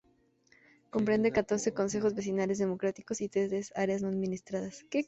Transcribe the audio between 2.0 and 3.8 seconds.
vecinales democráticos y tres